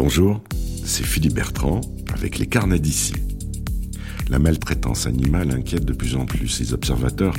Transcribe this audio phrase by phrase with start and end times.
[0.00, 0.40] Bonjour,
[0.84, 1.80] c'est Philippe Bertrand
[2.14, 3.14] avec les carnets d'ici.
[4.30, 7.34] La maltraitance animale inquiète de plus en plus les observateurs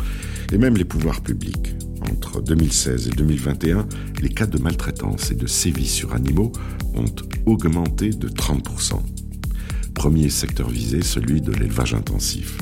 [0.51, 1.74] et même les pouvoirs publics.
[2.11, 3.87] Entre 2016 et 2021,
[4.22, 6.51] les cas de maltraitance et de sévices sur animaux
[6.95, 7.06] ont
[7.45, 9.00] augmenté de 30%.
[9.94, 12.57] Premier secteur visé, celui de l'élevage intensif.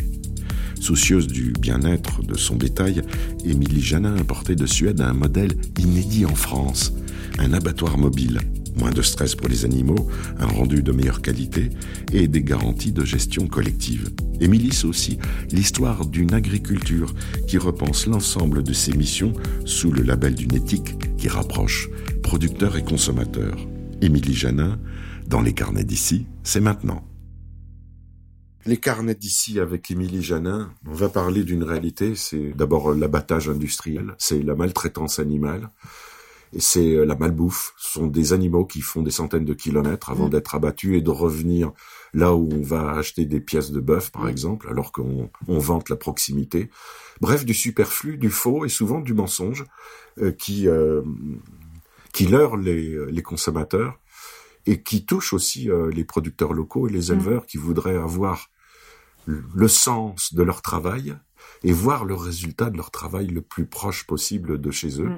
[0.79, 3.01] Soucieuse du bien-être de son bétail,
[3.43, 6.93] Émilie Janin importait de Suède un modèle inédit en France,
[7.39, 8.41] un abattoir mobile.
[8.79, 10.07] Moins de stress pour les animaux,
[10.39, 11.69] un rendu de meilleure qualité
[12.11, 14.11] et des garanties de gestion collective.
[14.39, 15.17] Émilie, c'est aussi
[15.51, 17.13] l'histoire d'une agriculture
[17.47, 19.33] qui repense l'ensemble de ses missions
[19.65, 21.89] sous le label d'une éthique qui rapproche
[22.21, 23.57] producteurs et consommateurs.
[24.01, 24.79] Émilie Janin,
[25.27, 27.03] dans les carnets d'ici, c'est maintenant.
[28.65, 34.13] Les carnets d'ici avec Émilie Janin, on va parler d'une réalité, c'est d'abord l'abattage industriel,
[34.17, 35.69] c'est la maltraitance animale,
[36.53, 37.73] et c'est la malbouffe.
[37.77, 40.31] Ce sont des animaux qui font des centaines de kilomètres avant mm.
[40.31, 41.71] d'être abattus et de revenir
[42.13, 44.29] là où on va acheter des pièces de bœuf, par mm.
[44.29, 46.69] exemple, alors qu'on vante la proximité.
[47.21, 49.65] Bref, du superflu, du faux et souvent du mensonge
[50.19, 51.01] euh, qui euh,
[52.13, 53.99] qui leurre les, les consommateurs
[54.65, 57.13] et qui touche aussi euh, les producteurs locaux et les mm.
[57.13, 58.49] éleveurs qui voudraient avoir
[59.27, 61.17] le sens de leur travail
[61.63, 65.11] et voir le résultat de leur travail le plus proche possible de chez eux.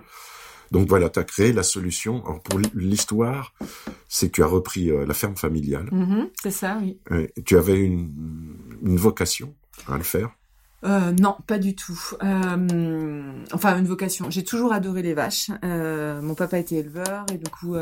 [0.72, 2.24] Donc voilà, tu as créé la solution.
[2.26, 3.54] Alors pour l'histoire,
[4.08, 5.90] c'est que tu as repris euh, la ferme familiale.
[5.92, 7.00] Mm-hmm, c'est ça, oui.
[7.46, 8.12] tu avais une,
[8.84, 9.56] une vocation
[9.88, 10.30] à le faire?
[10.86, 12.00] Euh, non, pas du tout.
[12.24, 14.30] Euh, enfin, une vocation.
[14.30, 15.52] J'ai toujours adoré les vaches.
[15.66, 17.76] Euh, mon papa était éleveur et du coup,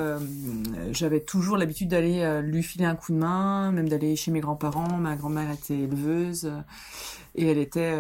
[0.92, 4.98] j'avais toujours l'habitude d'aller lui filer un coup de main, même d'aller chez mes grands-parents.
[4.98, 6.52] Ma grand-mère était éleveuse
[7.36, 7.96] et elle était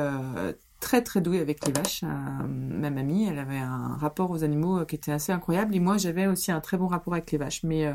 [0.79, 2.03] très très douée avec les vaches.
[2.03, 6.27] ma mamie, elle avait un rapport aux animaux qui était assez incroyable et moi, j'avais
[6.27, 7.63] aussi un très bon rapport avec les vaches.
[7.63, 7.91] Mais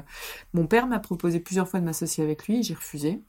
[0.52, 3.22] mon père m'a proposé plusieurs fois de m'associer avec lui, j'ai refusé.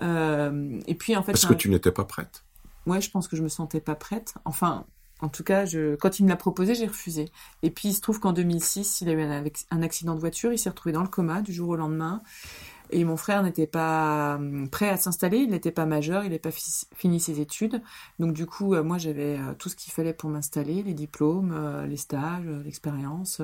[0.00, 2.44] et puis en fait, parce que tu n'étais pas prête
[2.88, 4.34] ouais, je pense que je me sentais pas prête.
[4.44, 4.86] Enfin,
[5.20, 7.30] en tout cas, je, quand il me l'a proposé, j'ai refusé.
[7.62, 10.58] Et puis, il se trouve qu'en 2006, il a eu un, accident de voiture, il
[10.58, 12.22] s'est retrouvé dans le coma du jour au lendemain.
[12.90, 16.38] Et mon frère n'était pas hum, prêt à s'installer, il n'était pas majeur, il n'avait
[16.38, 16.50] pas
[16.94, 17.82] fini ses études.
[18.18, 21.52] Donc du coup, euh, moi j'avais euh, tout ce qu'il fallait pour m'installer, les diplômes,
[21.54, 23.42] euh, les stages, l'expérience.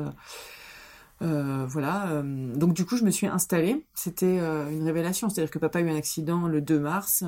[1.20, 2.08] Voilà.
[2.08, 3.84] Euh, donc du coup, je me suis installée.
[3.94, 5.28] C'était une révélation.
[5.30, 7.24] C'est-à-dire que papa a eu un accident le 2 mars.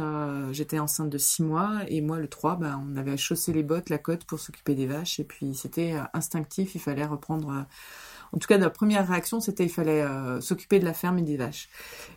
[0.53, 3.89] J'étais enceinte de 6 mois et moi le 3, bah, on avait chaussé les bottes,
[3.89, 5.19] la côte pour s'occuper des vaches.
[5.21, 6.75] Et puis c'était instinctif.
[6.75, 7.67] Il fallait reprendre
[8.33, 11.23] en tout cas, la première réaction, c'était il fallait euh, s'occuper de la ferme et
[11.23, 11.69] des vaches.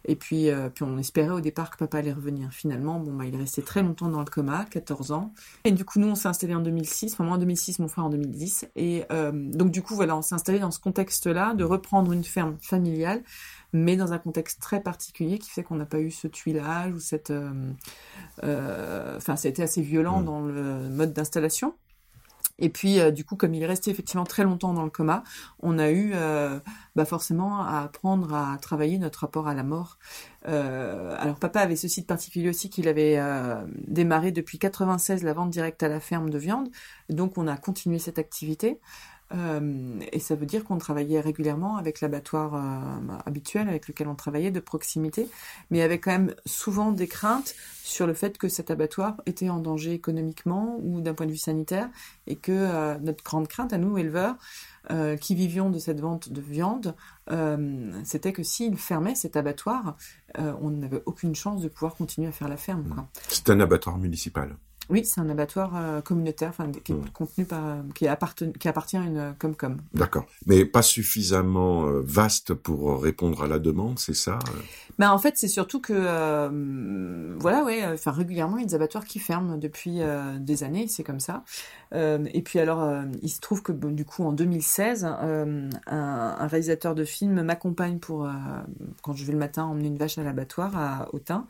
[0.06, 2.52] Et puis, euh, puis on espérait au départ que papa allait revenir.
[2.52, 5.34] Finalement, bon, bah, il est resté très longtemps dans le coma, 14 ans.
[5.64, 7.14] Et du coup, nous, on s'est installé en 2006.
[7.14, 8.68] Enfin, moi en 2006, mon frère en 2010.
[8.76, 12.24] Et euh, donc, du coup, voilà, on s'est installé dans ce contexte-là de reprendre une
[12.24, 13.22] ferme familiale
[13.72, 17.00] mais dans un contexte très particulier qui fait qu'on n'a pas eu ce tuilage ou
[17.00, 17.32] cette...
[18.42, 20.26] Enfin, ça a été assez violent mmh.
[20.26, 21.76] dans le mode d'installation.
[22.60, 25.24] Et puis, euh, du coup, comme il est resté effectivement très longtemps dans le coma,
[25.62, 26.60] on a eu euh,
[26.96, 29.98] bah forcément à apprendre à travailler notre rapport à la mort.
[30.48, 33.20] Euh, alors, papa avait ceci de particulier aussi qu'il avait
[33.88, 36.70] démarré depuis 96 la vente directe à la ferme de viande.
[37.10, 38.80] Donc, on a continué cette activité.
[39.34, 44.16] Euh, et ça veut dire qu'on travaillait régulièrement avec l'abattoir euh, habituel avec lequel on
[44.16, 45.28] travaillait de proximité,
[45.70, 49.60] mais avec quand même souvent des craintes sur le fait que cet abattoir était en
[49.60, 51.90] danger économiquement ou d'un point de vue sanitaire,
[52.28, 54.36] et que euh, notre grande crainte à nous, éleveurs,
[55.22, 56.96] qui vivions de cette vente de viande,
[58.04, 59.98] c'était que s'il fermait cet abattoir,
[60.36, 63.06] on n'avait aucune chance de pouvoir continuer à faire la ferme.
[63.28, 64.56] C'est un abattoir municipal.
[64.90, 68.08] Oui, c'est un abattoir euh, communautaire, enfin, qui est contenu par, qui,
[68.60, 69.78] qui appartient à une Comcom.
[69.94, 74.60] D'accord, mais pas suffisamment euh, vaste pour répondre à la demande, c'est ça euh?
[74.98, 75.94] Ben en fait, c'est surtout que,
[77.40, 80.00] voilà, ouais, enfin régulièrement, il y a des abattoirs qui ferment depuis
[80.40, 81.46] des années, c'est comme ça.
[81.94, 82.86] et puis alors,
[83.22, 88.28] il se trouve que du coup, en 2016, un, un, réalisateur de film m'accompagne pour
[89.02, 91.48] quand je vais le matin emmener une vache à l'abattoir à Autun.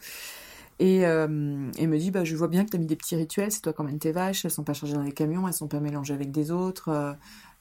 [0.79, 3.51] Et, euh, me dit, bah, je vois bien que tu as mis des petits rituels,
[3.51, 5.67] c'est toi qui emmènes tes vaches, elles sont pas chargées dans les camions, elles sont
[5.67, 7.13] pas mélangées avec des autres, euh,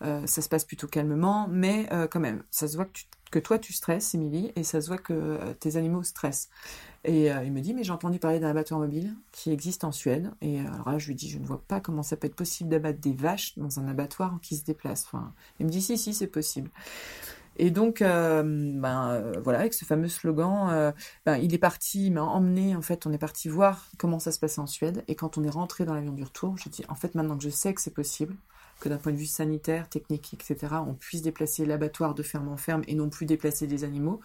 [0.02, 3.00] euh, ça se passe plutôt calmement, mais euh, quand même, ça se voit que,
[3.32, 6.48] que toi tu stresses, Émilie, et ça se voit que tes animaux stressent.
[7.04, 10.30] Et il me dit, mais j'ai entendu parler d'un abattoir mobile qui existe en Suède,
[10.40, 12.70] et alors là je lui dis, je ne vois pas comment ça peut être possible
[12.70, 15.04] d'abattre des vaches dans un abattoir qui se déplace.
[15.06, 16.70] Enfin, il me dit, si, si, c'est possible.
[17.58, 20.92] Et donc, euh, ben, euh, voilà, avec ce fameux slogan, euh,
[21.26, 24.30] ben, il est parti, il m'a emmené, en fait, on est parti voir comment ça
[24.30, 25.04] se passait en Suède.
[25.08, 27.42] Et quand on est rentré dans l'avion du retour, j'ai dit, en fait, maintenant que
[27.42, 28.36] je sais que c'est possible,
[28.80, 32.56] que d'un point de vue sanitaire, technique, etc., on puisse déplacer l'abattoir de ferme en
[32.56, 34.20] ferme et non plus déplacer des animaux,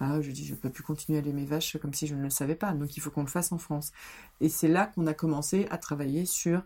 [0.00, 2.22] Ah, je dis, je peux plus continuer à élever mes vaches comme si je ne
[2.22, 2.72] le savais pas.
[2.72, 3.92] Donc, il faut qu'on le fasse en France.
[4.40, 6.62] Et c'est là qu'on a commencé à travailler sur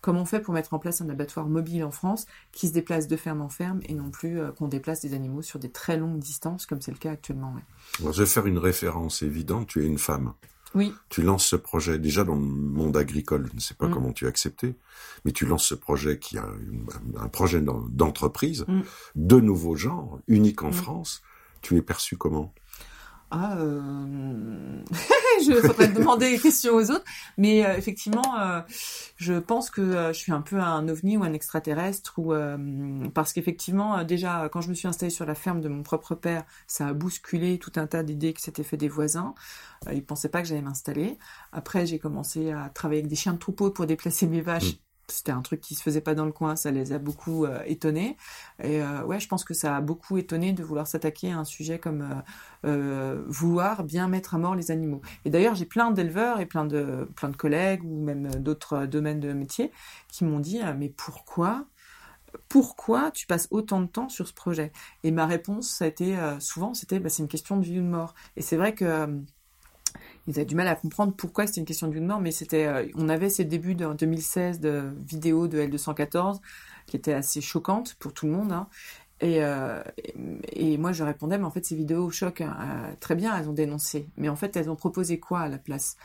[0.00, 3.06] comment on fait pour mettre en place un abattoir mobile en France qui se déplace
[3.06, 5.96] de ferme en ferme et non plus euh, qu'on déplace des animaux sur des très
[5.96, 7.54] longues distances comme c'est le cas actuellement.
[7.98, 9.68] je vais faire une référence évidente.
[9.68, 10.34] Tu es une femme.
[10.74, 10.92] Oui.
[11.08, 13.46] Tu lances ce projet déjà dans le monde agricole.
[13.50, 13.92] Je ne sais pas mm.
[13.92, 14.74] comment tu as accepté,
[15.24, 16.46] mais tu lances ce projet qui a
[17.18, 18.80] un projet d'entreprise mm.
[19.16, 20.74] de nouveaux genres, unique en mm.
[20.74, 21.22] France.
[21.62, 22.52] Tu es perçu comment?
[23.34, 24.82] Ah, euh...
[25.46, 27.04] je faudrait demander des questions aux autres,
[27.38, 28.60] mais euh, effectivement, euh,
[29.16, 32.34] je pense que euh, je suis un peu un ovni ou un extraterrestre, ou
[33.14, 36.44] parce qu'effectivement, déjà quand je me suis installée sur la ferme de mon propre père,
[36.66, 39.34] ça a bousculé tout un tas d'idées qui s'étaient fait des voisins.
[39.90, 41.16] ils pensaient pas que j'allais m'installer.
[41.52, 44.74] Après, j'ai commencé à travailler avec des chiens de troupeau pour déplacer mes vaches.
[44.74, 47.44] Mmh c'était un truc qui se faisait pas dans le coin, ça les a beaucoup
[47.44, 48.16] euh, étonnés.
[48.62, 51.44] Et euh, ouais, je pense que ça a beaucoup étonné de vouloir s'attaquer à un
[51.44, 52.22] sujet comme
[52.64, 55.02] euh, vouloir bien mettre à mort les animaux.
[55.24, 59.20] Et d'ailleurs, j'ai plein d'éleveurs et plein de plein de collègues ou même d'autres domaines
[59.20, 59.70] de métier
[60.08, 61.66] qui m'ont dit mais pourquoi
[62.48, 64.72] pourquoi tu passes autant de temps sur ce projet?
[65.04, 67.82] Et ma réponse, ça a été souvent, c'était bah, c'est une question de vie ou
[67.82, 68.14] de mort.
[68.36, 69.06] Et c'est vrai que
[70.26, 72.66] ils avaient du mal à comprendre pourquoi c'était une question de de mort, mais c'était,
[72.66, 76.40] euh, on avait ces débuts de 2016 de vidéos de L214
[76.86, 78.52] qui étaient assez choquantes pour tout le monde.
[78.52, 78.68] Hein.
[79.22, 79.82] Euh,
[80.52, 83.48] et, moi, je répondais, mais en fait, ces vidéos choquent hein, euh, très bien, elles
[83.48, 84.08] ont dénoncé.
[84.16, 85.96] Mais en fait, elles ont proposé quoi à la place?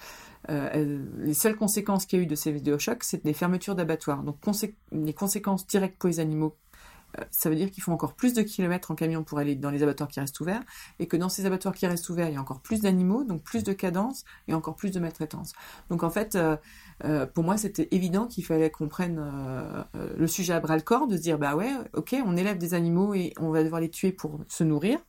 [0.50, 4.24] Les seules conséquences qu'il y a eu de ces vidéos chocs, c'est des fermetures d'abattoirs.
[4.24, 4.38] Donc,
[4.94, 6.67] les conséquences directes pour les animaux euh,
[7.31, 9.83] ça veut dire qu'il faut encore plus de kilomètres en camion pour aller dans les
[9.83, 10.63] abattoirs qui restent ouverts,
[11.00, 13.44] et que dans ces abattoirs qui restent ouverts, il y a encore plus d'animaux, donc
[13.44, 15.54] plus de cadence et encore plus de maltraitance.
[15.89, 16.57] Donc en fait, euh,
[17.06, 19.21] euh, pour moi, c'était évident qu'il fallait qu'on prenne
[20.18, 22.74] le sujet à bras le corps, de se dire bah ouais, ok, on élève des
[22.74, 25.00] animaux et on va devoir les tuer pour se nourrir.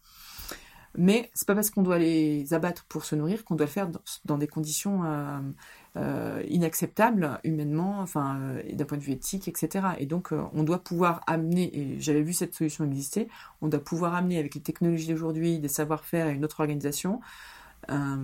[0.98, 3.88] Mais c'est pas parce qu'on doit les abattre pour se nourrir qu'on doit le faire
[4.24, 5.04] dans, des conditions
[5.98, 9.86] euh, inacceptable humainement, enfin euh, d'un point de vue éthique, etc.
[9.98, 13.28] Et donc euh, on doit pouvoir amener, et j'avais vu cette solution exister,
[13.62, 17.20] on doit pouvoir amener avec les technologies d'aujourd'hui, des savoir-faire et une autre organisation,
[17.88, 18.16] un,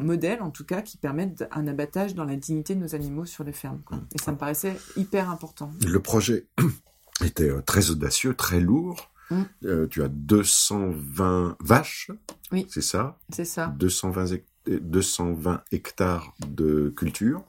[0.00, 3.44] modèle en tout cas qui permette un abattage dans la dignité de nos animaux sur
[3.44, 3.80] les fermes.
[4.14, 5.70] Et ça me paraissait hyper important.
[5.86, 6.46] Le projet
[7.24, 9.10] était très audacieux, très lourd.
[9.30, 9.88] Mmh.
[9.90, 12.10] tu as 220 vaches,
[12.52, 13.18] oui, c'est ça?
[13.30, 13.74] C'est ça.
[13.78, 17.44] 220 hectares 220 hectares de culture.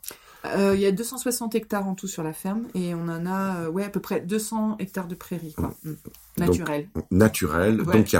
[0.45, 3.57] Euh, il y a 260 hectares en tout sur la ferme et on en a
[3.57, 5.53] euh, ouais, à peu près 200 hectares de prairies.
[5.53, 5.73] Quoi.
[5.83, 5.93] Mm.
[6.37, 6.89] Naturel.
[7.11, 7.77] naturel.
[7.77, 8.15] Donc il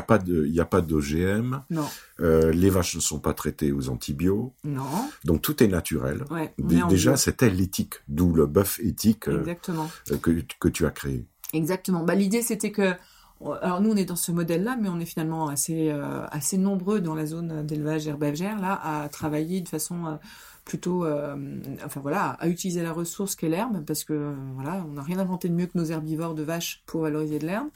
[0.51, 1.61] n'y a pas d'OGM.
[1.69, 1.85] Non.
[2.19, 4.51] Euh, les vaches ne sont pas traitées aux antibiotiques.
[4.63, 5.09] Non.
[5.23, 6.25] Donc tout est naturel.
[6.31, 11.27] Ouais, déjà, c'était l'éthique, d'où le bœuf éthique que, que tu as créé.
[11.53, 12.03] Exactement.
[12.03, 12.93] Bah, l'idée c'était que
[13.61, 17.01] alors nous, on est dans ce modèle-là, mais on est finalement assez euh, assez nombreux
[17.01, 20.15] dans la zone d'élevage herbagère là à travailler de façon euh,
[20.65, 21.35] plutôt, euh,
[21.85, 25.47] enfin voilà, à utiliser la ressource qu'est l'herbe, parce que voilà, on n'a rien inventé
[25.49, 27.69] de mieux que nos herbivores de vaches pour valoriser de l'herbe.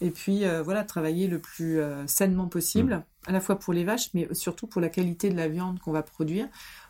[0.00, 3.28] Et puis voilà, travailler le plus sainement possible, mmh.
[3.28, 5.92] à la fois pour les vaches, mais surtout pour la qualité de la viande qu'on
[5.92, 6.48] va produire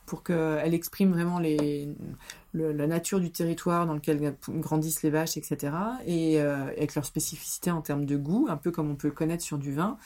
[0.08, 1.94] pour qu'elle exprime vraiment les,
[2.54, 5.72] la nature du territoire dans lequel grandissent les vaches, etc.
[6.06, 9.14] Et euh, avec leur spécificité en termes de goût, un peu comme on peut le
[9.14, 9.98] connaître sur du vin.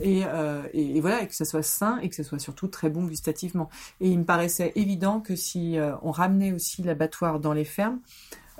[0.00, 2.90] Et, euh, et, voilà, et que ça soit sain et que ce soit surtout très
[2.90, 3.68] bon gustativement.
[4.00, 8.00] Et il me paraissait évident que si euh, on ramenait aussi l'abattoir dans les fermes,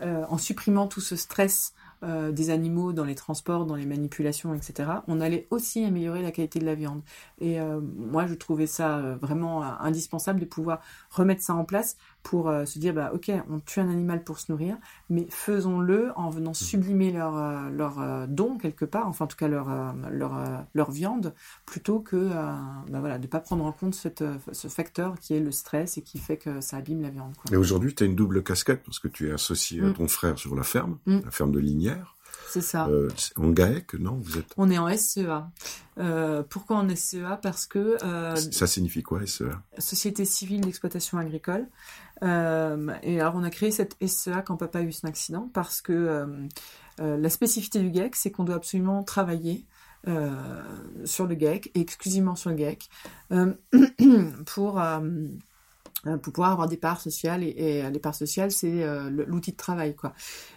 [0.00, 1.74] en supprimant tout ce stress
[2.04, 6.30] euh, des animaux dans les transports, dans les manipulations, etc., on allait aussi améliorer la
[6.30, 7.02] qualité de la viande.
[7.40, 11.96] Et euh, moi, je trouvais ça euh, vraiment indispensable de pouvoir remettre ça en place
[12.28, 14.76] pour se dire, bah, ok, on tue un animal pour se nourrir,
[15.08, 16.54] mais faisons-le en venant mmh.
[16.54, 21.32] sublimer leur, leur don quelque part, enfin en tout cas leur, leur, leur viande,
[21.64, 25.40] plutôt que bah, voilà, de ne pas prendre en compte cette, ce facteur qui est
[25.40, 27.32] le stress et qui fait que ça abîme la viande.
[27.50, 29.94] Et aujourd'hui, tu as une double casquette parce que tu es associé à mmh.
[29.94, 31.20] ton frère sur la ferme, mmh.
[31.24, 31.96] la ferme de Lignée
[32.48, 32.88] c'est ça.
[32.88, 34.54] Euh, en GAEC, non vous êtes...
[34.56, 35.50] On est en SEA.
[35.98, 37.98] Euh, pourquoi en SEA Parce que...
[38.02, 41.66] Euh, ça signifie quoi SEA Société civile d'exploitation agricole.
[42.22, 46.26] Et alors on a créé cette SEA quand papa a eu son accident parce que
[46.98, 49.66] la spécificité du GAEC, c'est qu'on doit absolument travailler
[51.04, 52.88] sur le GAEC et exclusivement sur le GAEC
[54.46, 54.80] pour
[56.06, 59.56] euh, pour pouvoir avoir des parts sociales et, les parts sociales c'est euh, l'outil de
[59.56, 60.12] travail quoi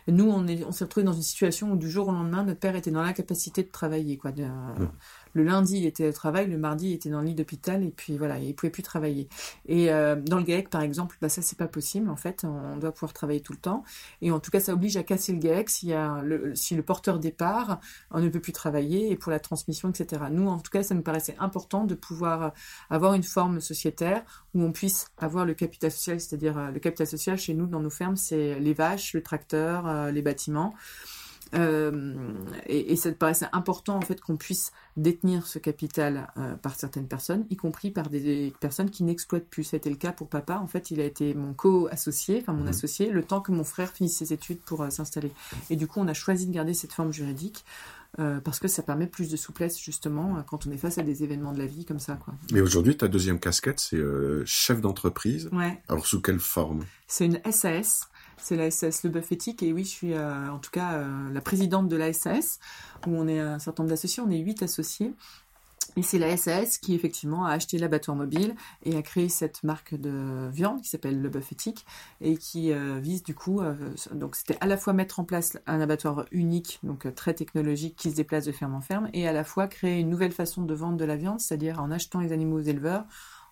[0.08, 2.60] nous on est on s'est retrouvé dans une situation où du jour au lendemain notre
[2.60, 4.90] père était dans l'incapacité de travailler quoi mmh.
[5.34, 7.92] Le lundi, il était au travail, le mardi, il était dans le lit d'hôpital, et
[7.92, 9.28] puis voilà, il pouvait plus travailler.
[9.68, 12.92] Et dans le GAEC, par exemple, bah, ça, c'est pas possible, en fait, on doit
[12.92, 13.84] pouvoir travailler tout le temps.
[14.22, 16.76] Et en tout cas, ça oblige à casser le GAEC si, y a le, si
[16.76, 17.80] le porteur départ,
[18.12, 20.24] on ne peut plus travailler, et pour la transmission, etc.
[20.32, 22.54] Nous, en tout cas, ça nous paraissait important de pouvoir
[22.90, 24.24] avoir une forme sociétaire
[24.54, 27.90] où on puisse avoir le capital social, c'est-à-dire le capital social chez nous, dans nos
[27.90, 30.74] fermes, c'est les vaches, le tracteur, les bâtiments.
[31.54, 32.34] Euh,
[32.68, 36.76] et, et, ça te paraissait important en fait qu'on puisse détenir ce capital euh, par
[36.76, 39.64] certaines personnes, y compris par des, personnes qui n'exploitent plus.
[39.64, 40.58] C'était le cas pour papa.
[40.58, 42.70] En fait, il a été mon co-associé, enfin mon mmh.
[42.70, 45.32] associé, le temps que mon frère finisse ses études pour euh, s'installer.
[45.70, 47.66] Et du coup, on a choisi de garder cette forme juridique.
[48.44, 51.54] parce que ça permet plus de souplesse justement quand on est face à des événements
[51.54, 52.16] de la vie comme ça.
[52.16, 52.34] Quoi.
[52.52, 54.02] Mais aujourd'hui, ta deuxième casquette, c'est
[54.46, 55.50] chef d'entreprise.
[55.54, 55.82] Ouais.
[55.88, 56.84] Alors sous quelle forme?
[57.08, 58.10] C'est une SAS.
[58.38, 61.34] C'est la SAS Le Bœuf Éthique et oui, je suis euh, en tout cas euh,
[61.34, 62.60] la présidente de la SAS
[63.08, 65.14] où on est un certain nombre d'associés, on est huit associés.
[65.98, 69.94] Et c'est la SAS qui effectivement a acheté l'abattoir mobile et a créé cette marque
[69.94, 71.86] de viande qui s'appelle Le Bœuf Éthique
[72.22, 73.62] et qui euh, vise du coup,
[74.14, 78.10] donc c'était à la fois mettre en place un abattoir unique, donc très technologique qui
[78.10, 80.74] se déplace de ferme en ferme, et à la fois créer une nouvelle façon de
[80.74, 83.04] vendre de la viande, c'est-à-dire en achetant les animaux aux éleveurs,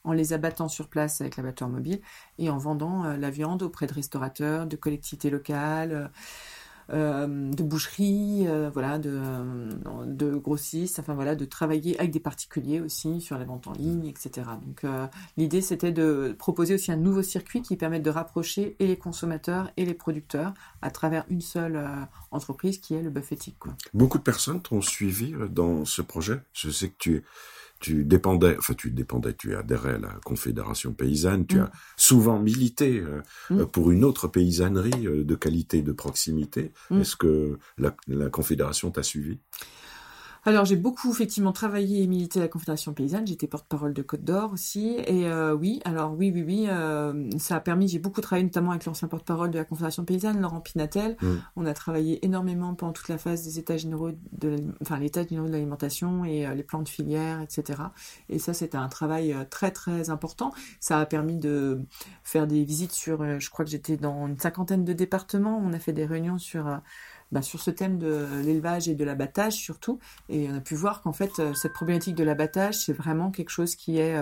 [0.03, 2.01] en les abattant sur place avec l'abattoir mobile
[2.38, 6.08] et en vendant euh, la viande auprès de restaurateurs, de collectivités locales, euh,
[6.91, 13.38] euh, de boucheries, voilà, de, grossistes, enfin voilà, de travailler avec des particuliers aussi sur
[13.38, 14.48] la vente en ligne, etc.
[14.65, 14.91] Donc
[15.38, 19.72] l'idée c'était de proposer aussi un nouveau circuit qui permette de rapprocher et les consommateurs
[19.77, 21.79] et les producteurs à travers une seule
[22.32, 23.58] entreprise qui est le éthique.
[23.94, 26.41] Beaucoup de personnes t'ont suivi dans ce projet.
[26.53, 27.24] Je sais que tu es
[27.79, 31.62] tu dépendais, enfin tu dépendais, tu adhérais à la Confédération paysanne, tu mm.
[31.62, 33.65] as souvent milité euh, mm.
[33.67, 36.71] pour une autre paysannerie euh, de qualité, de proximité.
[36.89, 37.01] Mm.
[37.01, 39.39] Est-ce que la, la Confédération t'a suivi?
[40.46, 43.27] Alors j'ai beaucoup effectivement travaillé et milité à la Confédération paysanne.
[43.27, 44.96] J'étais porte-parole de Côte d'Or aussi.
[45.05, 47.88] Et euh, oui, alors oui, oui, oui, euh, ça a permis.
[47.88, 51.17] J'ai beaucoup travaillé notamment avec l'ancien porte-parole de la Confédération paysanne, Laurent Pinatel.
[51.22, 51.27] Mm.
[51.58, 55.48] On a travaillé énormément pendant toute la phase des états généraux de, enfin l'état généraux
[55.48, 57.84] de l'alimentation et euh, les plans de filière, etc.
[58.29, 60.51] Et ça, c'était un travail très très important.
[60.79, 61.81] Ça a permis de
[62.24, 63.39] faire des visites sur.
[63.39, 65.62] je crois que j'étais dans une cinquantaine de départements.
[65.63, 66.79] On a fait des réunions sur
[67.31, 70.00] bah, sur ce thème de l'élevage et de l'abattage surtout.
[70.29, 73.51] Et on a pu voir qu'en fait, euh, cette problématique de l'abattage, c'est vraiment quelque
[73.51, 74.17] chose qui est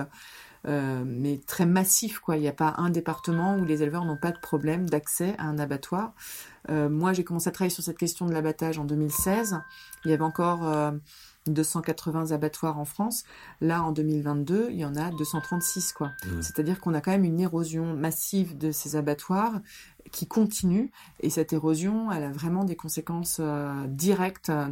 [0.65, 2.19] euh, euh, mais très massif.
[2.19, 2.37] Quoi.
[2.37, 5.45] Il n'y a pas un département où les éleveurs n'ont pas de problème d'accès à
[5.45, 6.13] un abattoir.
[6.69, 9.59] moi, j'ai commencé à travailler sur cette question de l'abattage en 2016.
[10.05, 10.63] Il y avait encore
[11.49, 13.23] 280 abattoirs en France.
[13.61, 16.07] Là, en 2022, il y en a 236, quoi.
[16.07, 16.41] Mmh.
[16.41, 19.59] C'est-à-dire qu'on a quand même une érosion massive de ces abattoirs
[20.11, 20.91] qui continue.
[21.21, 24.67] Et cette érosion, elle a vraiment des conséquences euh, directes euh,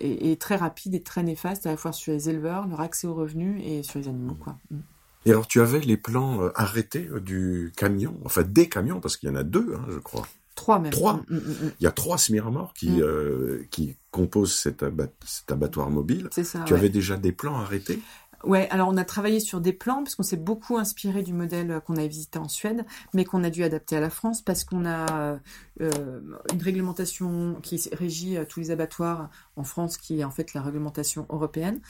[0.00, 3.14] et, très rapides et très néfastes à la fois sur les éleveurs, leur accès aux
[3.14, 4.56] revenus et sur les animaux, quoi.
[4.70, 4.78] Mmh.
[5.26, 9.28] Et alors, tu avais les plans euh, arrêtés du camion, enfin des camions, parce qu'il
[9.28, 10.26] y en a deux, hein, je crois.
[10.54, 10.90] Trois même.
[10.90, 11.14] Trois.
[11.28, 14.84] Mm, mm, mm, Il y a trois Smirmor qui, euh, qui composent cet,
[15.24, 16.28] cet, abattoir mobile.
[16.32, 16.64] C'est ça.
[16.66, 18.00] Tu avais déjà des plans arrêtés?
[18.44, 21.96] Ouais, alors on a travaillé sur des plans puisqu'on s'est beaucoup inspiré du modèle qu'on
[21.96, 25.12] avait visité en Suède, mais qu'on a dû adapter à la France parce qu'on a
[25.18, 25.36] euh,
[25.80, 30.62] une réglementation qui régit euh, tous les abattoirs en France, qui est en fait la
[30.62, 31.80] réglementation européenne,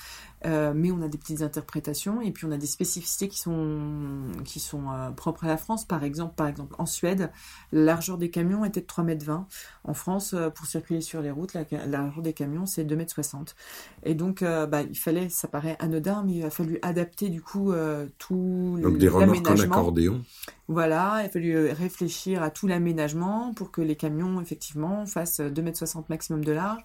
[0.47, 4.27] euh, mais on a des petites interprétations et puis on a des spécificités qui sont
[4.45, 5.85] qui sont propres à la France.
[5.85, 7.31] Par exemple, par exemple, en Suède,
[7.73, 9.47] la largeur des camions était de 3 mètres 20.
[9.85, 13.57] En France, pour circuler sur les routes, la, largeur des camions c'est 2 mètres 60.
[14.05, 17.73] Et donc, bah, il fallait, ça paraît anodin, mais il a fallu adapter du coup
[18.19, 20.23] tout donc des remorques en accordéon.
[20.71, 25.97] Voilà, il a fallu réfléchir à tout l'aménagement pour que les camions, effectivement, fassent 2,60
[25.97, 26.83] m maximum de large,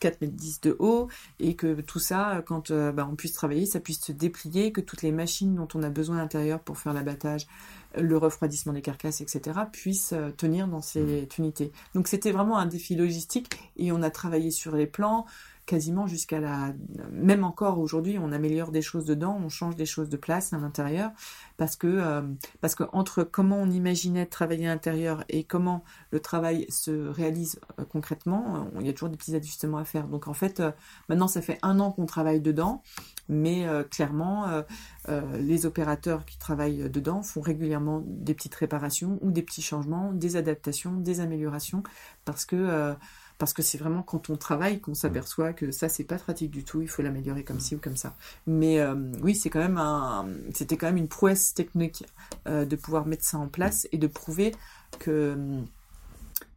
[0.00, 0.30] 4,10 m
[0.62, 1.08] de haut,
[1.38, 4.80] et que tout ça, quand euh, bah, on puisse travailler, ça puisse se déplier, que
[4.80, 7.46] toutes les machines dont on a besoin à l'intérieur pour faire l'abattage,
[7.94, 11.26] le refroidissement des carcasses, etc., puissent euh, tenir dans ces mmh.
[11.40, 11.72] unités.
[11.94, 15.26] Donc c'était vraiment un défi logistique, et on a travaillé sur les plans,
[15.70, 16.74] quasiment jusqu'à la...
[17.12, 20.58] Même encore aujourd'hui, on améliore des choses dedans, on change des choses de place à
[20.58, 21.12] l'intérieur,
[21.58, 22.22] parce que, euh,
[22.60, 27.60] parce que entre comment on imaginait travailler à l'intérieur et comment le travail se réalise
[27.78, 30.08] euh, concrètement, il y a toujours des petits ajustements à faire.
[30.08, 30.72] Donc en fait, euh,
[31.08, 32.82] maintenant, ça fait un an qu'on travaille dedans,
[33.28, 34.64] mais clairement,
[35.38, 40.34] les opérateurs qui travaillent dedans font régulièrement des petites réparations ou des petits changements, des
[40.34, 41.84] adaptations, des améliorations,
[42.24, 42.96] parce que
[43.40, 46.62] parce que c'est vraiment quand on travaille qu'on s'aperçoit que ça c'est pas pratique du
[46.62, 48.14] tout, il faut l'améliorer comme ci ou comme ça.
[48.46, 52.04] Mais euh, oui, c'est quand même un, c'était quand même une prouesse technique
[52.46, 54.54] euh, de pouvoir mettre ça en place et de prouver
[54.98, 55.36] que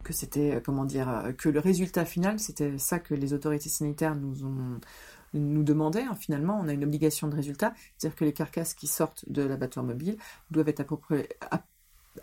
[0.03, 4.43] que c'était comment dire que le résultat final c'était ça que les autorités sanitaires nous
[4.43, 4.81] ont
[5.33, 6.03] nous demandait.
[6.03, 9.41] Hein, finalement, on a une obligation de résultat, c'est-à-dire que les carcasses qui sortent de
[9.41, 10.17] l'abattoir mobile
[10.51, 11.29] doivent être près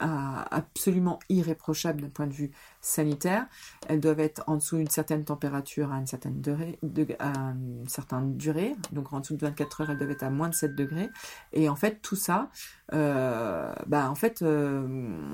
[0.01, 3.47] absolument irréprochables d'un point de vue sanitaire.
[3.89, 6.79] Elles doivent être en dessous d'une certaine température à une certaine durée,
[7.19, 8.75] à une certaine durée.
[8.93, 11.11] Donc en dessous de 24 heures, elles doivent être à moins de 7 degrés.
[11.53, 12.51] Et en fait, tout ça,
[12.93, 14.87] euh, bah en fait, euh,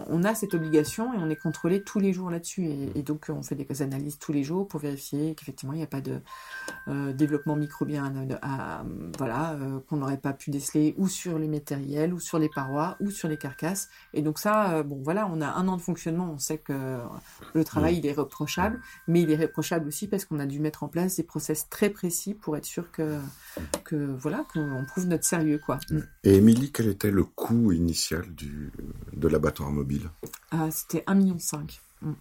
[0.08, 2.68] on a cette obligation et on est contrôlé tous les jours là-dessus.
[2.94, 5.88] Et, donc on fait des analyses tous les jours pour vérifier qu'effectivement il n'y a
[5.88, 6.20] pas de
[6.88, 8.12] euh, développement microbien,
[9.18, 9.56] voilà,
[9.88, 13.28] qu'on n'aurait pas pu déceler ou sur les matériels, ou sur les parois, ou sur
[13.28, 13.88] les carcasses.
[14.12, 16.98] Et donc ça, bon voilà, on a un an de fonctionnement, on sait que
[17.54, 20.82] le travail, il est reprochable, mais il est reprochable aussi parce qu'on a dû mettre
[20.82, 23.18] en place des process très précis pour être sûr que,
[23.84, 25.78] que voilà, qu'on prouve notre sérieux, quoi.
[26.24, 28.72] Et Émilie, quel était le coût initial du,
[29.12, 30.10] de l'abattoir mobile
[30.50, 31.36] ah, C'était 1,5 million.
[32.02, 32.12] Mm.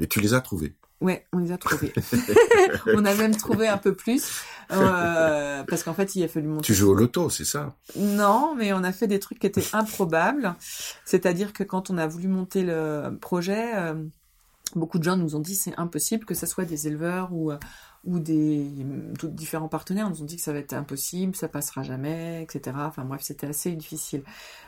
[0.00, 1.92] Et tu les as trouvés Ouais, on les a trouvés.
[2.86, 6.62] on a même trouvé un peu plus euh, parce qu'en fait, il a fallu monter.
[6.62, 7.74] Tu joues au loto, c'est ça?
[7.96, 10.54] Non, mais on a fait des trucs qui étaient improbables.
[11.04, 13.94] C'est-à-dire que quand on a voulu monter le projet, euh,
[14.74, 17.58] beaucoup de gens nous ont dit c'est impossible que ce soit des éleveurs ou euh,
[18.06, 18.70] ou des
[19.24, 22.76] différents partenaires nous ont dit que ça va être impossible, ça passera jamais, etc.
[22.80, 24.22] Enfin bref, c'était assez difficile.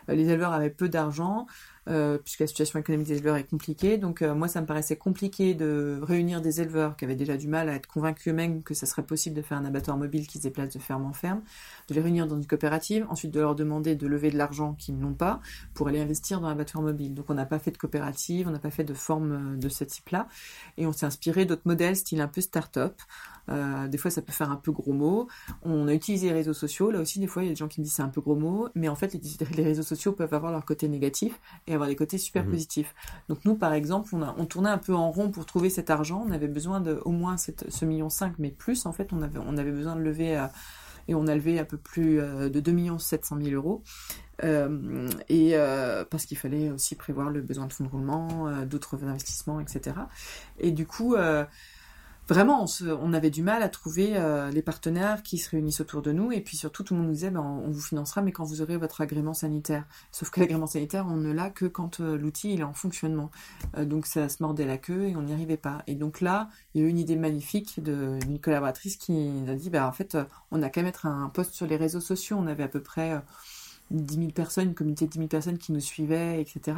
[0.08, 1.46] Euh, les éleveurs avaient peu d'argent,
[1.88, 3.98] euh, puisque la situation économique des éleveurs est compliquée.
[3.98, 7.48] Donc euh, moi, ça me paraissait compliqué de réunir des éleveurs qui avaient déjà du
[7.48, 10.38] mal à être convaincus eux-mêmes que ça serait possible de faire un abattoir mobile qui
[10.38, 11.42] se déplace de ferme en ferme,
[11.88, 14.98] de les réunir dans une coopérative, ensuite de leur demander de lever de l'argent qu'ils
[14.98, 15.40] n'ont pas
[15.74, 17.14] pour aller investir dans l'abattoir mobile.
[17.14, 19.84] Donc on n'a pas fait de coopérative, on n'a pas fait de forme de ce
[19.84, 20.28] type-là,
[20.76, 22.94] et on s'est inspiré d'autres modèles style un peu start-up.
[23.48, 25.28] Euh, des fois, ça peut faire un peu gros mot.
[25.62, 26.90] On a utilisé les réseaux sociaux.
[26.90, 28.20] Là aussi, des fois, il y a des gens qui me disent c'est un peu
[28.20, 28.68] gros mot.
[28.74, 29.16] Mais en fait,
[29.56, 32.50] les, réseaux sociaux peuvent avoir leur côté négatif et avoir des côtés super mhm.
[32.50, 32.94] positifs.
[33.28, 35.90] Donc nous, par exemple, on, a, on tournait un peu en rond pour trouver cet
[35.90, 36.24] argent.
[36.26, 38.86] On avait besoin de au moins cette, ce million 5, mais plus.
[38.86, 40.36] En fait, on avait, on avait besoin de lever...
[40.38, 40.46] Euh,
[41.08, 43.84] et on a levé un peu plus euh, de 2 700 000 euros.
[44.44, 48.66] Euh, et euh, parce qu'il fallait aussi prévoir le besoin de fonds de roulement, euh,
[48.66, 49.96] d'autres investissements, etc.
[50.58, 51.16] Et du coup,
[52.28, 52.66] vraiment,
[53.00, 56.32] on, avait du mal à trouver euh, les partenaires qui se réunissent autour de nous.
[56.32, 58.62] Et puis surtout, tout le monde nous disait, ben, on, vous financera, mais quand vous
[58.62, 59.84] aurez votre agrément sanitaire.
[60.12, 63.30] Sauf que l'agrément sanitaire, on ne l'a que quand euh, l'outil il est en fonctionnement.
[63.76, 65.82] Euh, donc ça se mordait la queue et on n'y arrivait pas.
[65.86, 69.54] Et donc là, il y a eu une idée magnifique d'une collaboratrice qui nous a
[69.54, 70.16] dit, ben, en fait,
[70.50, 72.36] on a qu'à mettre un post sur les réseaux sociaux.
[72.40, 73.20] On avait à peu près
[73.90, 76.76] 10 000 personnes, une communauté de 10 000 personnes qui nous suivaient, etc.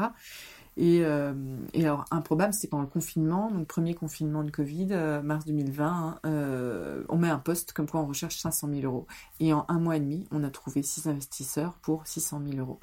[0.78, 1.34] Euh,
[1.74, 5.86] et, alors, improbable, c'est pendant le confinement, donc premier confinement de Covid, euh, mars 2020,
[5.86, 9.06] hein, euh, on met un poste comme quoi on recherche 500 000 euros.
[9.40, 12.78] Et en un mois et demi, on a trouvé six investisseurs pour 600 000 euros.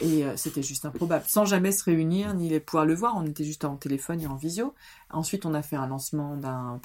[0.00, 3.16] Et c'était juste improbable, sans jamais se réunir ni les pouvoir le voir.
[3.16, 4.72] On était juste en téléphone et en visio.
[5.10, 6.80] Ensuite, on a fait un lancement d'un,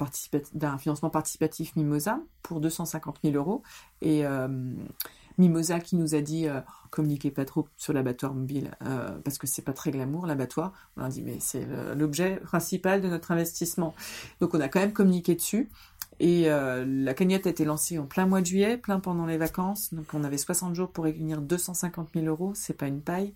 [0.54, 3.62] d'un financement participatif Mimosa pour 250 000 euros.
[4.00, 4.24] Et
[5.38, 9.46] Mimosa qui nous a dit euh, communiquez pas trop sur l'abattoir mobile euh, parce que
[9.46, 10.72] c'est pas très glamour l'abattoir.
[10.96, 11.66] On a dit mais c'est
[11.96, 13.94] l'objet principal de notre investissement.
[14.40, 15.70] Donc on a quand même communiqué dessus.
[16.20, 19.36] Et euh, la cagnotte a été lancée en plein mois de juillet, plein pendant les
[19.36, 19.92] vacances.
[19.92, 23.34] Donc on avait 60 jours pour réunir 250 000 euros, c'est pas une paille.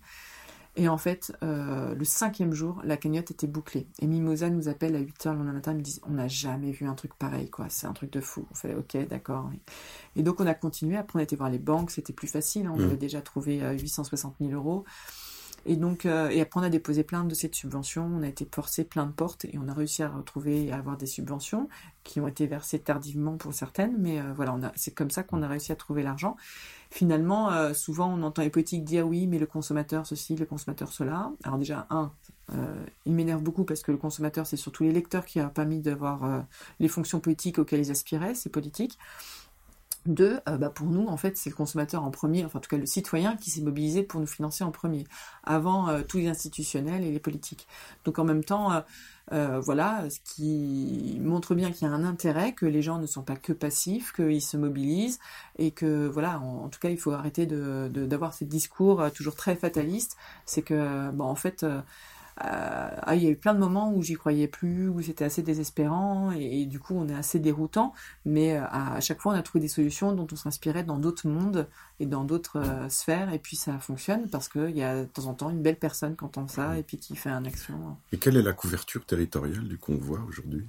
[0.79, 3.85] Et en fait, euh, le cinquième jour, la cagnotte était bouclée.
[3.99, 6.85] Et Mimosa nous appelle à 8h le lendemain matin, me dit On n'a jamais vu
[6.85, 7.65] un truc pareil, quoi.
[7.67, 8.47] C'est un truc de fou.
[8.49, 9.49] On fait Ok, d'accord.
[10.15, 10.95] Et donc, on a continué.
[10.95, 12.65] Après, on a été voir les banques, c'était plus facile.
[12.65, 12.73] Hein.
[12.73, 12.85] On mmh.
[12.85, 14.85] avait déjà trouvé 860 euh, 000 euros.
[15.65, 18.27] Et donc, euh, et après, on a déposé plein de dossiers de subventions, on a
[18.27, 21.05] été forcé plein de portes et on a réussi à retrouver et à avoir des
[21.05, 21.67] subventions
[22.03, 25.47] qui ont été versées tardivement pour certaines, mais euh, voilà, c'est comme ça qu'on a
[25.47, 26.37] réussi à trouver l'argent.
[26.91, 30.91] Finalement, euh, souvent, on entend les politiques dire oui, mais le consommateur ceci, le consommateur
[30.91, 31.31] cela.
[31.43, 32.11] Alors déjà, un,
[33.05, 36.45] il m'énerve beaucoup parce que le consommateur, c'est surtout les lecteurs qui a permis d'avoir
[36.79, 38.97] les fonctions politiques auxquelles ils aspiraient, ces politiques.
[40.09, 42.69] Deux, euh, bah pour nous, en fait, c'est le consommateur en premier, enfin en tout
[42.69, 45.05] cas le citoyen qui s'est mobilisé pour nous financer en premier,
[45.43, 47.67] avant euh, tous les institutionnels et les politiques.
[48.05, 48.71] Donc en même temps,
[49.33, 53.05] euh, voilà, ce qui montre bien qu'il y a un intérêt, que les gens ne
[53.05, 55.19] sont pas que passifs, qu'ils se mobilisent,
[55.59, 59.55] et que voilà, en, tout cas, il faut arrêter de d'avoir ces discours toujours très
[59.55, 60.17] fatalistes.
[60.47, 61.63] C'est que, bon, en fait
[62.41, 65.41] ah, il y a eu plein de moments où j'y croyais plus, où c'était assez
[65.41, 69.41] désespérant et, du coup on est assez déroutant, mais euh, à, chaque fois on a
[69.41, 71.67] trouvé des solutions dont on s'inspirait dans d'autres mondes
[71.99, 75.25] et dans d'autres euh, sphères et puis ça fonctionne parce qu'il y a de temps
[75.25, 77.97] en temps une belle personne qui entend ça et puis qui fait une action.
[78.13, 80.65] Et quelle est la couverture territoriale du convoi aujourd'hui?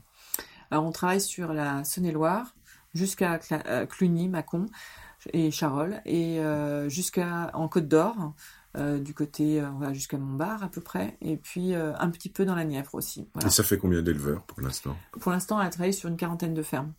[0.70, 2.54] Alors on travaille sur la Saône-et-Loire
[2.94, 3.38] jusqu'à
[3.86, 4.66] Cluny, Mâcon
[5.32, 6.40] et Charolles et
[6.88, 8.34] jusqu'à en Côte d'Or
[8.76, 12.54] du côté, on va jusqu'à Montbard à peu près, et puis un petit peu dans
[12.54, 13.28] la Nièvre aussi.
[13.44, 14.96] Et ça fait combien d'éleveurs pour l'instant?
[15.20, 16.92] Pour l'instant, on a travaillé sur une quarantaine de fermes.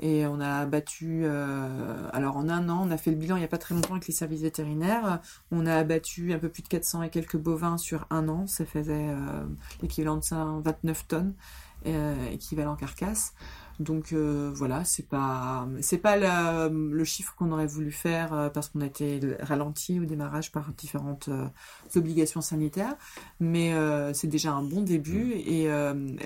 [0.00, 3.44] Et on a abattu, alors en un an, on a fait le bilan il n'y
[3.44, 5.20] a pas très longtemps avec les services vétérinaires.
[5.52, 8.46] On a abattu un peu plus de 400 et quelques bovins sur un an.
[8.46, 9.14] Ça faisait
[9.82, 11.34] l'équivalent de 29 tonnes,
[12.32, 13.34] équivalent carcasse.
[13.80, 18.68] Donc euh, voilà, c'est pas c'est pas le chiffre qu'on aurait voulu faire euh, parce
[18.68, 21.46] qu'on a été ralenti au démarrage par différentes euh,
[21.96, 22.94] obligations sanitaires,
[23.40, 23.72] mais
[24.12, 25.32] c'est déjà un bon début mmh.
[25.32, 25.62] et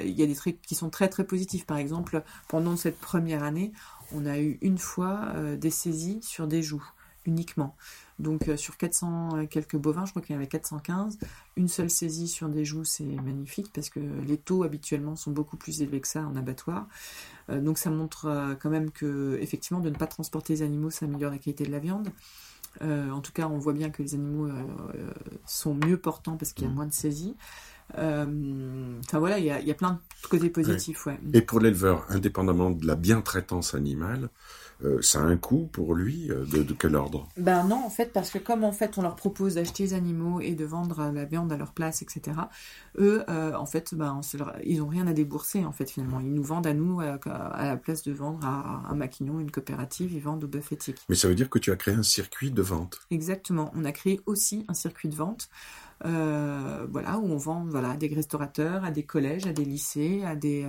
[0.05, 1.65] il y a des trucs qui sont très très positifs.
[1.65, 3.73] Par exemple, pendant cette première année,
[4.13, 6.85] on a eu une fois des saisies sur des joues
[7.27, 7.77] uniquement.
[8.19, 11.19] Donc euh, sur 400 quelques bovins, je crois qu'il y en avait 415,
[11.57, 15.57] une seule saisie sur des joues, c'est magnifique parce que les taux habituellement sont beaucoup
[15.57, 16.87] plus élevés que ça en abattoir.
[17.51, 20.91] Euh, donc ça montre euh, quand même que effectivement de ne pas transporter les animaux,
[20.91, 22.09] ça améliore la qualité de la viande.
[22.81, 24.49] en tout cas, on voit bien que les animaux
[25.47, 26.75] sont mieux portants parce qu'il y a mmh.
[26.75, 27.37] moins de saisies.
[27.93, 31.07] Enfin voilà, il y, a, plein de côtés positifs.
[31.33, 34.29] Et pour l'éleveur, indépendamment de la bientraitance animale,
[34.85, 37.29] euh, ça a un coût pour lui euh, de, quel ordre?
[37.37, 40.41] Ben non, en fait, parce que comme en fait on leur propose d'acheter les animaux
[40.41, 42.37] et de vendre la viande à leur place, etc.
[42.99, 44.21] Eux, euh, en fait, ben,
[44.65, 46.21] ils ont rien à débourser en fait finalement.
[46.21, 50.13] Ils nous vendent à nous à, la place de vendre à un maquignon, une coopérative,
[50.13, 50.99] ils vendent au bœuf éthique.
[51.09, 53.01] Mais ça veut dire que tu as créé un circuit de vente?
[53.11, 53.71] Exactement.
[53.75, 55.49] On a créé aussi un circuit de vente.
[56.03, 60.37] Voilà, où on vend voilà, à des restaurateurs, à des collèges, à des lycées, à
[60.37, 60.67] des,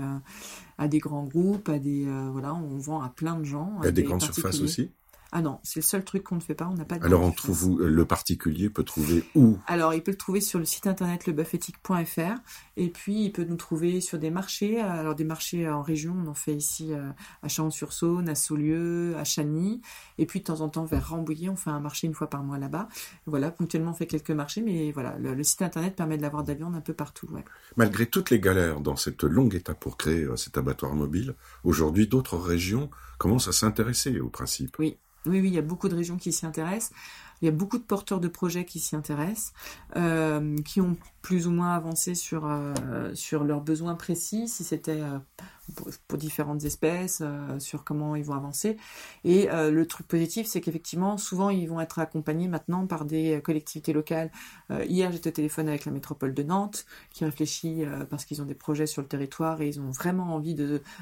[0.78, 3.80] à des grands groupes, à des euh, voilà, on vend à plein de gens.
[3.82, 4.90] À, des, grandes surfaces aussi.
[5.38, 6.66] Ah non, c'est le seul truc qu'on ne fait pas.
[6.72, 6.96] On n'a pas.
[7.02, 9.58] Alors on trouve le particulier peut trouver où?
[9.68, 12.40] Alors il peut le trouver sur le site internet lebuffetique.fr
[12.78, 14.80] et puis il peut nous trouver sur des marchés.
[14.80, 17.10] Alors des marchés en région, on en fait ici euh,
[17.44, 19.82] à Chalon-sur-Saône, à Saulieu, à Chagny,
[20.18, 22.42] et puis de temps en temps vers Rambouillet, on fait un marché une fois par
[22.42, 22.88] mois là-bas.
[23.26, 26.48] Voilà, ponctuellement on fait quelques marchés, mais voilà, le, site internet permet de l'avoir de
[26.48, 27.28] la viande un peu partout.
[27.76, 32.08] Malgré toutes les galères dans cette longue étape pour créer euh, cet abattoir mobile, aujourd'hui
[32.08, 34.78] d'autres régions commencent à s'intéresser au principe.
[34.80, 36.92] Oui, oui, oui, il y a beaucoup de régions qui s'y intéressent.
[37.46, 39.54] Il y a beaucoup de porteurs de projets qui s'y intéressent,
[39.96, 42.74] euh, qui ont plus ou moins avancé sur, euh,
[43.14, 45.20] sur leurs besoins précis, si c'était euh,
[46.08, 47.22] pour, différentes espèces,
[47.60, 48.78] sur comment ils vont avancer.
[49.24, 53.92] Et le truc positif, c'est qu'effectivement, souvent, ils vont être accompagnés maintenant par des collectivités
[53.92, 54.32] locales.
[54.88, 58.54] Hier, j'étais au téléphone avec la métropole de Nantes, qui réfléchit parce qu'ils ont des
[58.54, 60.56] projets sur le territoire et ils ont vraiment envie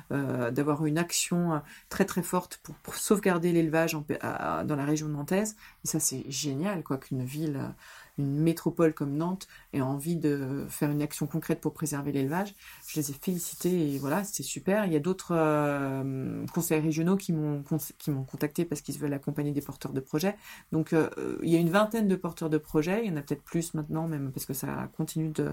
[0.10, 5.58] d'avoir une action très très forte pour, pour sauvegarder l'élevage dans la région nantaise.
[5.84, 7.73] Et ça, c'est génial, quoi, qu'une ville
[8.17, 12.53] une métropole comme Nantes ait envie de faire une action concrète pour préserver l'élevage.
[12.88, 14.86] Je les ai félicités et voilà, c'était super.
[14.86, 19.62] Il y a d'autres euh, conseils régionaux qui m'ont contacté parce qu'ils veulent accompagner des
[19.62, 20.36] porteurs de projets.
[20.71, 21.09] Donc euh,
[21.41, 23.73] il y a une vingtaine de porteurs de projets, il y en a peut-être plus
[23.73, 25.51] maintenant même parce que ça continue de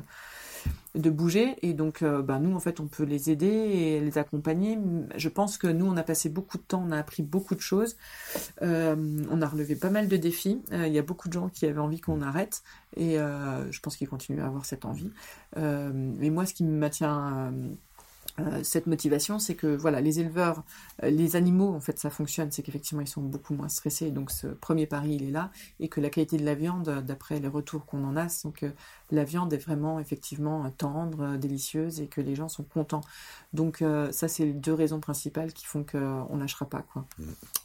[0.95, 4.19] de bouger et donc euh, bah, nous en fait on peut les aider et les
[4.19, 4.79] accompagner
[5.17, 7.61] je pense que nous on a passé beaucoup de temps on a appris beaucoup de
[7.61, 7.97] choses
[8.61, 11.81] on a relevé pas mal de défis il y a beaucoup de gens qui avaient
[11.81, 12.63] envie qu'on arrête
[12.95, 15.11] et je pense qu'ils continuent à avoir cette envie
[15.57, 17.53] mais moi ce qui me maintient
[18.39, 20.63] euh, cette motivation, c'est que voilà, les éleveurs,
[21.03, 24.11] euh, les animaux, en fait, ça fonctionne, c'est qu'effectivement, ils sont beaucoup moins stressés.
[24.11, 27.41] Donc, ce premier pari, il est là, et que la qualité de la viande, d'après
[27.41, 28.73] les retours qu'on en a, c'est que
[29.11, 33.03] la viande est vraiment effectivement tendre, délicieuse, et que les gens sont contents.
[33.53, 37.07] Donc, euh, ça, c'est les deux raisons principales qui font qu'on lâchera pas, quoi.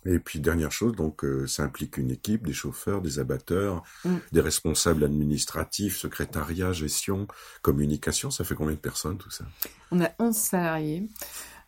[0.05, 4.15] Et puis, dernière chose, donc, ça implique une équipe, des chauffeurs, des abatteurs, mm.
[4.31, 7.27] des responsables administratifs, secrétariat, gestion,
[7.61, 8.31] communication.
[8.31, 9.45] Ça fait combien de personnes tout ça?
[9.91, 11.09] On a 11 salariés.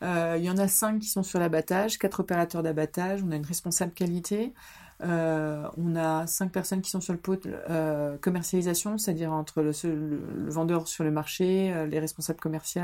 [0.04, 3.36] Euh, il y en a 5 qui sont sur l'abattage, 4 opérateurs d'abattage, on a
[3.36, 4.54] une responsable qualité,
[5.03, 9.71] euh, on a 5 personnes qui sont sur le pot euh, commercialisation, c'est-à-dire entre le,
[9.83, 12.81] le, vendeur sur le marché, les responsables commerciaux,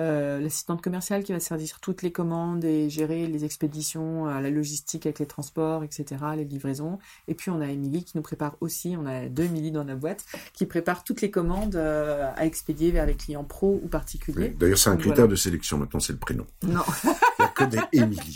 [0.00, 4.50] euh, l'assistante commerciale qui va servir toutes les commandes et gérer les expéditions, euh, la
[4.50, 6.04] logistique avec les transports, etc.,
[6.36, 6.98] les livraisons.
[7.28, 9.96] Et puis on a Émilie qui nous prépare aussi, on a deux Émilie dans la
[9.96, 10.24] boîte,
[10.54, 14.50] qui prépare toutes les commandes euh, à expédier vers les clients pro ou particuliers.
[14.58, 16.46] D'ailleurs, c'est un critère de sélection maintenant, c'est le prénom.
[16.62, 16.82] Non.
[17.92, 18.34] Émilie.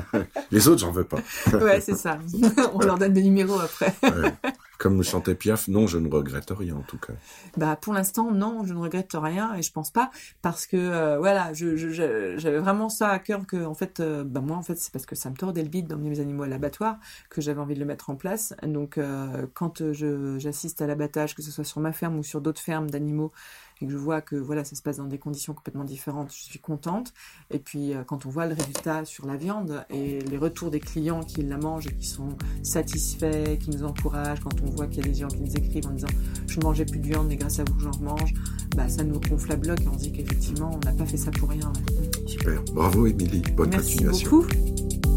[0.50, 1.18] les autres, j'en veux pas.
[1.52, 2.18] ouais, c'est ça.
[2.74, 3.94] on leur donne des numéros après.
[4.78, 7.12] Comme le chantait Piaf, non, je ne regrette rien en tout cas.
[7.56, 10.10] Bah pour l'instant, non, je ne regrette rien et je pense pas
[10.42, 14.56] parce que euh, voilà, j'avais vraiment ça à cœur que en fait, euh, bah moi
[14.56, 16.98] en fait c'est parce que ça me tordait le bide d'emmener mes animaux à l'abattoir
[17.30, 18.52] que j'avais envie de le mettre en place.
[18.62, 22.60] Donc euh, quand j'assiste à l'abattage, que ce soit sur ma ferme ou sur d'autres
[22.60, 23.32] fermes d'animaux,
[23.80, 26.42] et que je vois que voilà, ça se passe dans des conditions complètement différentes, je
[26.42, 27.12] suis contente.
[27.50, 30.80] Et puis euh, quand on voit le résultat sur la viande et les retours des
[30.80, 35.04] clients qui la mangent et qui sont satisfaits, qui nous encouragent, quand on voit qu'il
[35.04, 36.08] y a des gens qui nous écrivent en disant
[36.46, 38.32] je ne mangeais plus de viande mais grâce à vous j'en mange,
[38.76, 41.30] bah, ça nous gonfle la bloc et on dit qu'effectivement on n'a pas fait ça
[41.30, 41.72] pour rien.
[42.26, 44.30] Super, bravo Émilie, bonne Merci continuation.
[44.30, 45.13] beaucoup.